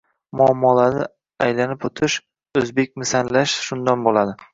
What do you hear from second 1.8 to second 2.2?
o‘tish,